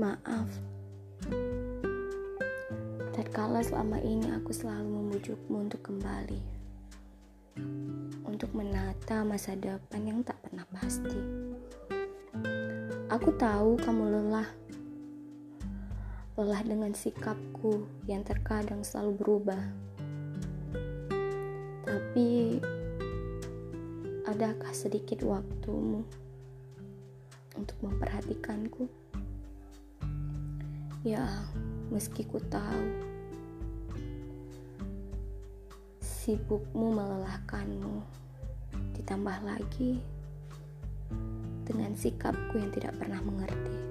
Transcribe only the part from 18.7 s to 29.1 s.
selalu berubah. Tapi adakah sedikit waktumu untuk memperhatikanku?